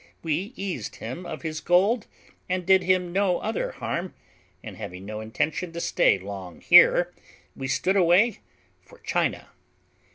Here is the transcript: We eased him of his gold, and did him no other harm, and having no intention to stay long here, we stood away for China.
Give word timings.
We 0.23 0.51
eased 0.55 0.95
him 0.95 1.27
of 1.27 1.43
his 1.43 1.61
gold, 1.61 2.07
and 2.49 2.65
did 2.65 2.81
him 2.81 3.13
no 3.13 3.37
other 3.37 3.73
harm, 3.73 4.15
and 4.63 4.75
having 4.75 5.05
no 5.05 5.19
intention 5.21 5.71
to 5.73 5.79
stay 5.79 6.17
long 6.17 6.59
here, 6.59 7.13
we 7.55 7.67
stood 7.67 7.95
away 7.95 8.39
for 8.83 8.97
China. 9.05 9.49